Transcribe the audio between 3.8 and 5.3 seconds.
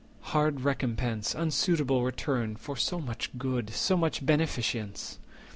much beneficience!